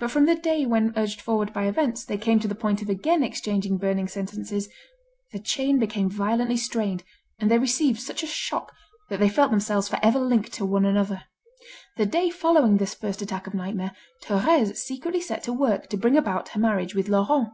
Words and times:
But 0.00 0.10
from 0.10 0.26
the 0.26 0.34
day 0.34 0.66
when 0.66 0.92
urged 0.96 1.20
forward 1.20 1.52
by 1.52 1.68
events, 1.68 2.04
they 2.04 2.18
came 2.18 2.40
to 2.40 2.48
the 2.48 2.54
point 2.56 2.82
of 2.82 2.90
again 2.90 3.22
exchanging 3.22 3.76
burning 3.78 4.08
sentences, 4.08 4.68
the 5.30 5.38
chain 5.38 5.78
became 5.78 6.10
violently 6.10 6.56
strained, 6.56 7.04
and 7.38 7.48
they 7.48 7.60
received 7.60 8.00
such 8.00 8.24
a 8.24 8.26
shock, 8.26 8.74
that 9.08 9.20
they 9.20 9.28
felt 9.28 9.52
themselves 9.52 9.86
for 9.86 10.00
ever 10.02 10.18
linked 10.18 10.52
to 10.54 10.66
one 10.66 10.84
another. 10.84 11.26
The 11.96 12.06
day 12.06 12.28
following 12.28 12.78
this 12.78 12.94
first 12.94 13.22
attack 13.22 13.46
of 13.46 13.54
nightmare, 13.54 13.92
Thérèse 14.24 14.76
secretly 14.78 15.20
set 15.20 15.44
to 15.44 15.52
work 15.52 15.86
to 15.90 15.96
bring 15.96 16.16
about 16.16 16.48
her 16.48 16.58
marriage 16.60 16.96
with 16.96 17.08
Laurent. 17.08 17.50